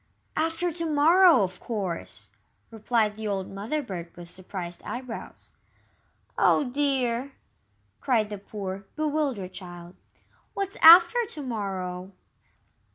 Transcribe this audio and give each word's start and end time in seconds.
"After 0.35 0.73
to 0.73 0.87
morrow, 0.89 1.43
of 1.43 1.59
course!" 1.59 2.31
replied 2.71 3.13
the 3.13 3.27
old 3.27 3.51
Mother 3.51 3.83
bird, 3.83 4.11
with 4.17 4.31
surprised 4.31 4.81
eyebrows. 4.83 5.51
"Oh, 6.39 6.63
dear!" 6.63 7.33
cried 7.99 8.31
the 8.31 8.39
poor, 8.39 8.85
bewildered 8.95 9.53
child, 9.53 9.95
"what's 10.55 10.75
after 10.77 11.23
to 11.29 11.43
morrow?" 11.43 12.13